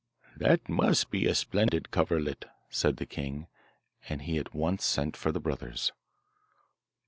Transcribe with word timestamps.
'That 0.37 0.67
must 0.67 1.11
be 1.11 1.27
a 1.27 1.35
splendid 1.35 1.91
coverlet,' 1.91 2.45
said 2.71 2.97
the 2.97 3.05
king, 3.05 3.45
and 4.09 4.23
he 4.23 4.39
at 4.39 4.51
once 4.51 4.83
sent 4.83 5.15
for 5.15 5.31
the 5.31 5.39
brothers. 5.39 5.91